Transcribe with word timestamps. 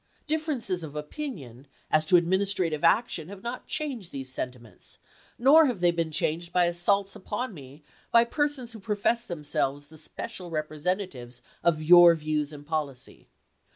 Differences 0.25 0.83
of 0.83 0.95
opinion 0.95 1.67
as 1.91 2.05
to 2.05 2.17
administrative 2.17 2.83
action 2.83 3.27
have 3.29 3.43
not 3.43 3.67
changed 3.67 4.11
these 4.11 4.33
senti 4.33 4.57
ments, 4.57 4.97
nor 5.37 5.67
have 5.67 5.79
they 5.79 5.91
been 5.91 6.09
changed 6.09 6.51
by 6.51 6.65
assaults 6.65 7.15
upon 7.15 7.53
me 7.53 7.83
by 8.11 8.23
persons 8.23 8.73
who 8.73 8.79
profess 8.79 9.23
themselves 9.25 9.85
the 9.85 9.99
special 9.99 10.49
representa 10.49 11.07
tives 11.07 11.41
of 11.63 11.83
your 11.83 12.15
views 12.15 12.51
and 12.51 12.65
policy. 12.65 13.29